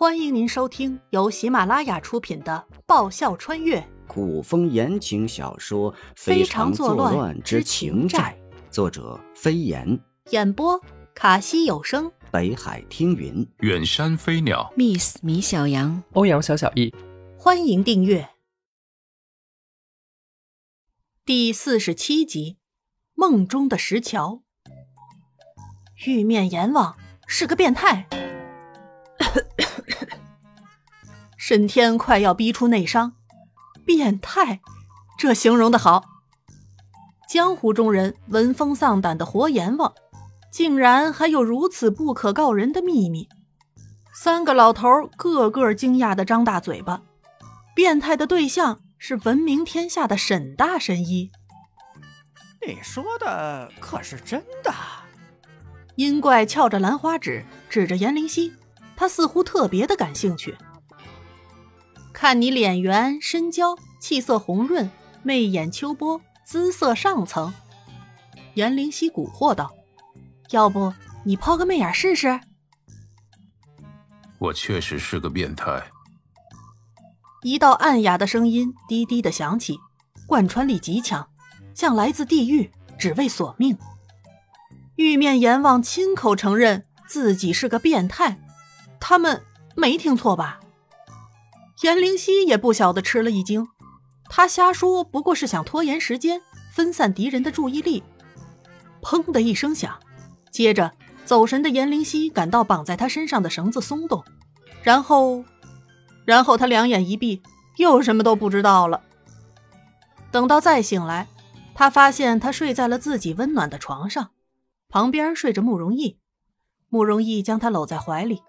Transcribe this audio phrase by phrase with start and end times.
[0.00, 3.86] 欢迎您收听由喜马拉雅出品的《爆笑穿越。
[4.08, 8.34] 古风言情小说《非常作乱之情债》，
[8.72, 10.00] 作者飞檐，
[10.30, 10.80] 演播
[11.14, 16.94] 卡西有声，北海听云，远山飞鸟，Miss 米小羊，欧阳小小易。
[17.36, 18.30] 欢迎订阅。
[21.26, 22.52] 第四十七集
[23.12, 24.40] 《梦中的石桥》。
[26.06, 26.96] 玉面阎王
[27.26, 28.08] 是个变态。
[31.50, 33.14] 沈天快要逼出内伤，
[33.84, 34.60] 变态，
[35.18, 36.04] 这形容的好。
[37.28, 39.92] 江湖中人闻风丧胆的活阎王，
[40.52, 43.28] 竟然还有如此不可告人的秘密。
[44.14, 47.02] 三个老头个个惊讶的张大嘴巴。
[47.74, 51.32] 变态的对象是闻名天下的沈大神医。
[52.64, 54.72] 你说的可是真的？
[55.96, 58.52] 阴怪翘着兰花指，指着严灵犀。
[58.94, 60.56] 他似乎特别的感兴趣。
[62.20, 64.90] 看你脸圆身娇，气色红润，
[65.22, 67.50] 媚眼秋波，姿色上层。
[68.52, 69.74] 颜灵犀蛊惑道
[70.52, 70.92] ：“要不
[71.24, 72.38] 你抛个媚眼试试？”
[74.38, 75.82] 我确实是个变态。
[77.40, 79.78] 一道暗哑的声音低低的响起，
[80.26, 81.26] 贯穿力极强，
[81.74, 83.78] 像来自地狱，只为索命。
[84.96, 88.38] 玉面阎王亲口承认自己是个变态。
[89.00, 89.42] 他们
[89.74, 90.59] 没听错吧？
[91.82, 93.66] 颜灵犀也不晓得吃了一惊，
[94.28, 96.42] 他瞎说不过是想拖延时间，
[96.74, 98.02] 分散敌人的注意力。
[99.00, 99.98] 砰的一声响，
[100.50, 100.92] 接着
[101.24, 104.22] 走神的颜灵犀感到绑在他身上的绳子松动，
[104.82, 105.42] 然后，
[106.26, 107.42] 然后他两眼一闭，
[107.78, 109.00] 又什么都不知道了。
[110.30, 111.28] 等到再醒来，
[111.74, 114.32] 他发现他睡在了自己温暖的床上，
[114.90, 116.18] 旁边睡着慕容逸，
[116.90, 118.42] 慕容逸将他搂在怀里。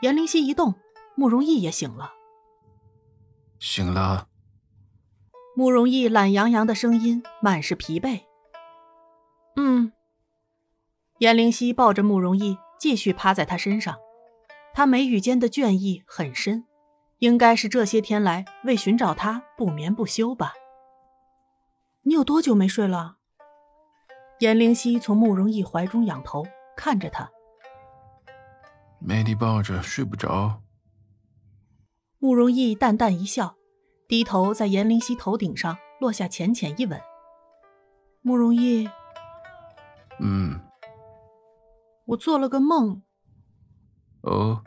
[0.00, 0.74] 颜灵犀一动，
[1.14, 2.10] 慕容逸也醒了。
[3.62, 4.26] 醒了。
[5.54, 8.22] 慕容逸懒洋洋的声音满是疲惫。
[9.54, 9.92] 嗯。
[11.18, 13.96] 颜灵犀抱着慕容逸，继续趴在他身上。
[14.74, 16.64] 他眉宇间的倦意很深，
[17.18, 20.54] 应该是这些天来为寻找他不眠不休吧。
[22.02, 23.18] 你有多久没睡了？
[24.40, 26.44] 颜灵犀从慕容逸怀中仰头
[26.76, 27.30] 看着他。
[28.98, 30.61] 没你抱着睡不着。
[32.22, 33.56] 慕容逸淡淡一笑，
[34.06, 37.00] 低头在颜灵犀头顶上落下浅浅一吻。
[38.20, 38.88] 慕容逸，
[40.20, 40.60] 嗯，
[42.04, 43.02] 我做了个梦。
[44.20, 44.62] 哦。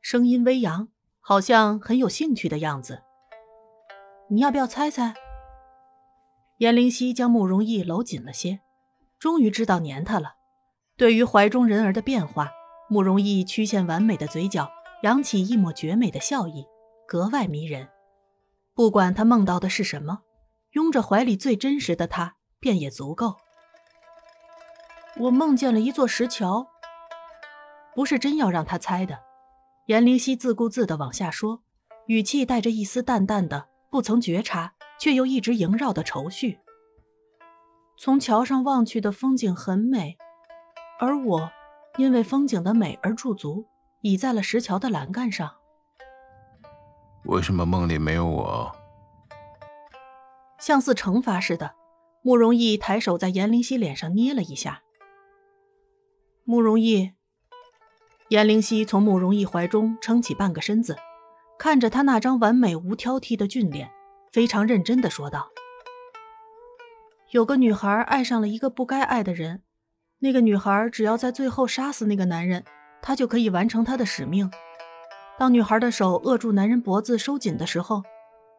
[0.00, 0.88] 声音微扬，
[1.20, 3.02] 好像很有兴趣的样子。
[4.30, 5.12] 你要不要猜猜？
[6.56, 8.60] 颜灵犀将慕容逸搂紧了些，
[9.18, 10.36] 终于知道粘他了。
[10.96, 12.50] 对于怀中人儿的变化。
[12.88, 14.70] 慕容逸曲线完美的嘴角
[15.04, 16.66] 扬起一抹绝美的笑意，
[17.06, 17.86] 格外迷人。
[18.72, 20.20] 不管他梦到的是什么，
[20.70, 23.36] 拥着怀里最真实的他便也足够。
[25.18, 26.66] 我梦见了一座石桥，
[27.94, 29.20] 不是真要让他猜的。
[29.88, 31.62] 颜灵犀自顾自地往下说，
[32.06, 36.58] 语气带着一丝淡淡的、不曾觉察却又一直萦绕的愁绪。
[37.98, 40.16] 从桥上望去的风景很美，
[40.98, 41.50] 而我。
[41.96, 43.64] 因为风景的美而驻足，
[44.04, 45.50] 倚在了石桥的栏杆上。
[47.24, 48.70] 为什么梦里没有我？
[50.58, 51.74] 像似惩罚似的，
[52.20, 54.82] 慕容逸抬手在颜灵犀脸上捏了一下。
[56.44, 57.12] 慕容逸，
[58.28, 60.98] 颜灵犀从慕容逸怀中撑起半个身子，
[61.58, 63.90] 看着他那张完美无挑剔的俊脸，
[64.30, 65.48] 非常认真的说道
[67.32, 69.62] ：“有个女孩爱上了一个不该爱的人。”
[70.20, 72.64] 那个女孩只要在最后杀死那个男人，
[73.06, 74.50] 他就可以完成他的使命。
[75.38, 78.02] 当女孩的手扼住男人脖子收紧的时候，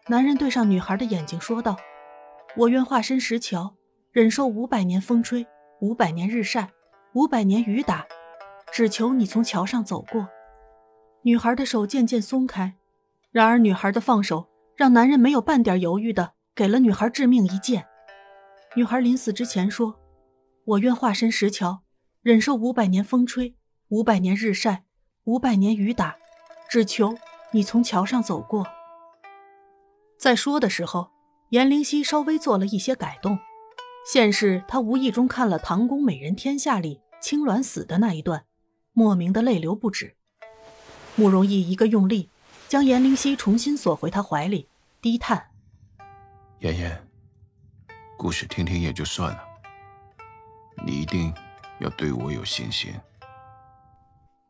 [0.08, 1.76] 男人对上女孩的眼睛说道
[2.56, 3.74] ：“我愿化身石桥，
[4.12, 5.48] 忍受五百年风吹，
[5.82, 6.70] 五百年日晒，
[7.14, 8.06] 五百年雨打，
[8.72, 10.28] 只求你从桥上走过。”
[11.24, 12.76] 女孩的手渐渐松开，
[13.32, 17.88] 然而女孩的放手让男人没有半点犹豫的给了女孩致命一剑。
[18.76, 20.00] 女孩临死之前说。
[20.66, 21.84] 我愿化身石桥，
[22.24, 23.56] 忍受五百年风吹，
[23.90, 24.84] 五百年日晒，
[25.26, 26.16] 五百年雨打，
[26.68, 27.16] 只求
[27.52, 28.66] 你从桥上走过。
[30.18, 31.12] 在说的时候，
[31.50, 33.38] 颜灵犀稍微做了一些改动，
[34.12, 38.46] 现是他无意中看了《唐宫美人天下》里青鸾死的那一段，
[38.92, 40.16] 莫名的泪流不止。
[41.16, 42.32] 慕容逸一个用力，
[42.68, 44.68] 将颜灵犀重新锁回他怀里，
[45.00, 45.52] 低叹
[46.62, 47.08] ：“妍妍，
[48.18, 49.44] 故事听听也就算了。”
[50.84, 51.32] 你一定
[51.80, 52.92] 要对我有信心。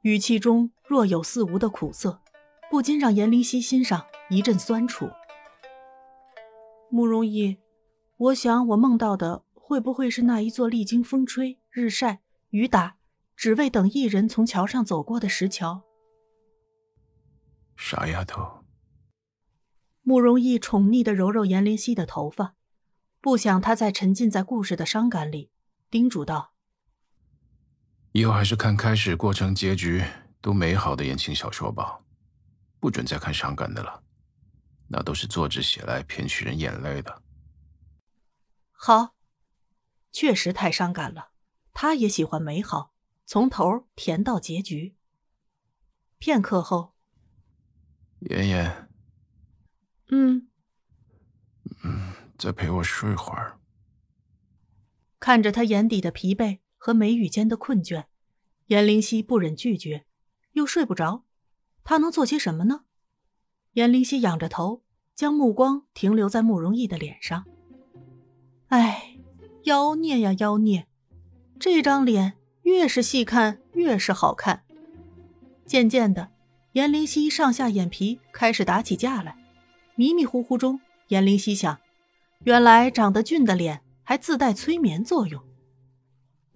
[0.06, 2.22] 语气中若有似无的苦涩，
[2.70, 5.10] 不禁让严灵犀心上一阵酸楚。
[6.92, 7.58] 慕容易，
[8.18, 12.22] 我想我梦到的会不会是那一座历经风吹日晒
[12.52, 12.98] 雨打，
[13.36, 15.82] 只为等一人从桥上走过的石桥？
[17.76, 18.64] 傻丫头。
[20.04, 22.54] 慕容易宠溺的揉揉颜灵犀的头发，
[23.20, 25.50] 不想她再沉浸在故事的伤感里，
[25.90, 26.54] 叮嘱道
[28.16, 30.02] ：“以后还是看开始、过程、结局
[30.40, 32.00] 都美好的言情小说吧，
[32.80, 34.04] 不准再看伤感的了。”
[34.88, 37.22] 那都是作者写来骗取人眼泪的。
[38.72, 39.18] 好，
[40.14, 41.32] 确实太伤感了。
[41.74, 42.94] 他也喜欢美好，
[43.26, 44.96] 从头甜到结局。
[46.18, 46.96] 片刻后，
[48.20, 48.90] 妍妍，
[50.08, 50.48] 嗯，
[51.84, 53.60] 嗯，再陪我睡会儿。
[55.20, 58.04] 看着他眼底的疲惫和眉宇间的困倦，
[58.68, 60.06] 颜灵犀不忍拒绝，
[60.52, 61.24] 又睡不着，
[61.84, 62.82] 他能做些什么呢？
[63.74, 64.84] 颜灵犀仰着头，
[65.16, 67.44] 将目光停留在慕容易的脸上。
[68.68, 69.18] 唉，
[69.64, 70.86] 妖孽呀妖孽，
[71.60, 74.64] 这张脸越是细看越是好看。
[75.66, 76.30] 渐渐的，
[76.74, 79.36] 颜灵犀上下眼皮开始打起架来。
[79.96, 81.80] 迷迷糊糊中，颜灵犀想，
[82.44, 85.42] 原来长得俊的脸还自带催眠作用。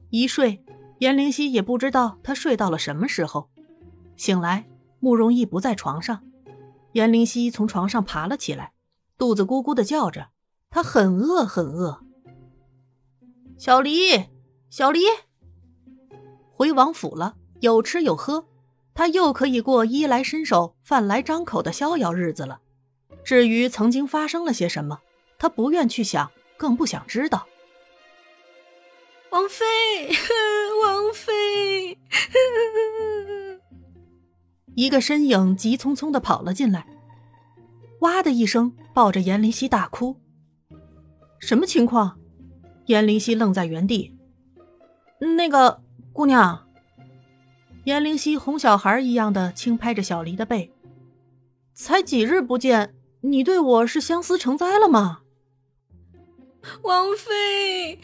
[0.09, 0.63] 一睡，
[0.99, 3.49] 颜灵犀也不知道他睡到了什么时候。
[4.15, 4.67] 醒来，
[4.99, 6.23] 慕容易不在床上。
[6.93, 8.73] 颜灵犀从床上爬了起来，
[9.17, 10.29] 肚子咕咕的叫着，
[10.71, 12.03] 她很饿，很饿。
[13.57, 14.25] 小离，
[14.69, 15.01] 小离，
[16.51, 18.47] 回王府了，有吃有喝，
[18.95, 22.59] 他又可以过衣来伸手、饭来张口的逍遥日子了。
[23.23, 24.99] 至于曾经发生了些什么，
[25.37, 27.45] 他不愿去想，更不想知道。
[29.31, 29.65] 王妃，
[30.83, 31.97] 王妃。
[34.75, 36.87] 一个身影急匆匆的跑了进来，
[38.01, 40.15] 哇的一声抱着颜灵犀大哭。
[41.39, 42.17] 什么情况？
[42.87, 44.17] 颜灵犀愣在原地。
[45.37, 46.65] 那个姑娘。
[47.85, 50.73] 颜灵犀哄小孩一样的轻拍着小离的背。
[51.73, 55.21] 才几日不见，你对我是相思成灾了吗？
[56.83, 57.99] 王妃，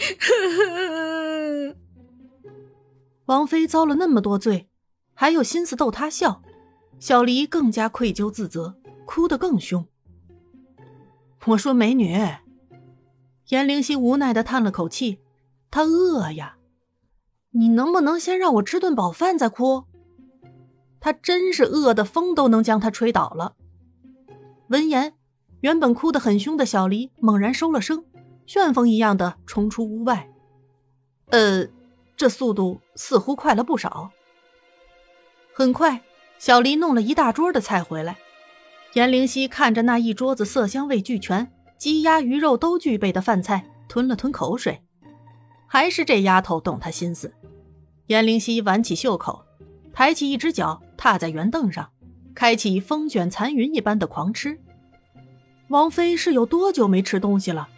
[3.26, 4.70] 王妃 遭了那么多罪，
[5.14, 6.42] 还有心思逗他笑。
[6.98, 9.86] 小黎更加愧疚自责，哭得更凶。
[11.46, 12.18] 我说：“美女。”
[13.50, 15.20] 颜灵犀无奈的叹了口气，
[15.70, 16.58] 她饿呀，
[17.52, 19.84] 你能不能先让我吃顿饱饭再哭？
[21.00, 23.56] 她真是饿的风都能将她吹倒了。
[24.70, 25.14] 闻言，
[25.60, 28.06] 原本哭得很凶的小黎猛然收了声，
[28.46, 30.30] 旋风一样的冲出屋外。
[31.32, 31.68] 呃，
[32.16, 34.12] 这速度似乎快了不少。
[35.54, 36.02] 很快。
[36.38, 38.18] 小黎弄了一大桌的菜回来，
[38.94, 44.84] 颜灵犀看着那一桌子色香味俱全、鸡鸭鱼肉都具备的饭菜，吞了吞口水。
[45.66, 47.34] 还是这丫头懂他心思。
[48.08, 49.46] 颜灵犀挽起袖口，
[49.94, 51.90] 抬起一只脚踏在圆凳上，
[52.36, 54.60] 开启风卷残云一般的狂吃。
[55.70, 57.70] 王妃是有多久没吃东西了？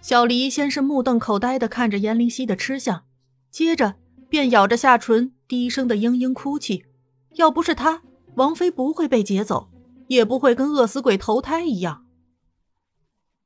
[0.00, 3.04] 小黎先是目瞪口呆地看着颜灵犀的吃相，
[3.50, 3.96] 接着
[4.28, 6.86] 便咬着下唇，低声的嘤嘤哭泣。
[7.36, 8.02] 要不是他，
[8.36, 9.70] 王妃不会被劫走，
[10.08, 12.06] 也不会跟饿死鬼投胎一样。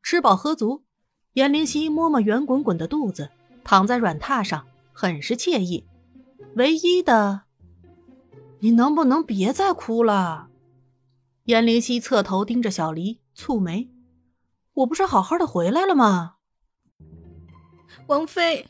[0.02, 0.84] 吃饱喝足，
[1.32, 3.30] 颜灵犀摸摸圆滚滚的肚子，
[3.64, 5.84] 躺在软榻上，很是惬意。
[6.54, 7.42] 唯一的，
[8.61, 10.49] 你能不能别再哭了？
[11.44, 13.90] 颜灵犀侧头盯着小黎，蹙眉
[14.73, 16.37] ：“我不是好好的回来了吗？”
[18.06, 18.66] 王妃，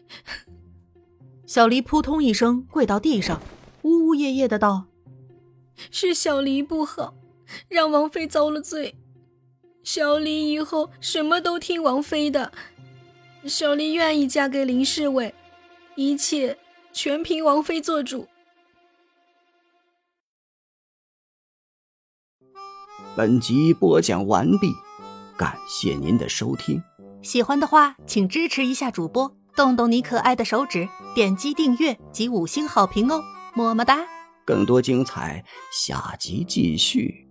[1.45, 3.43] 小黎扑通一声跪到地上，
[3.83, 4.87] 呜呜咽咽的道。
[5.91, 7.15] 是小黎不好，
[7.69, 8.95] 让王妃遭了罪。
[9.83, 12.53] 小黎以后什么都听王妃的。
[13.45, 15.35] 小黎愿意嫁给林侍卫，
[15.97, 16.57] 一切
[16.93, 18.29] 全凭王妃做主。
[23.17, 24.73] 本集播讲完毕，
[25.37, 26.81] 感谢您的收听。
[27.25, 33.23] 喜欢的话，请支持一下主播，动动你可爱的手指，点击订阅及五星好评哦，
[33.55, 33.99] 么么哒。
[34.45, 37.24] 更多精彩，下集继续。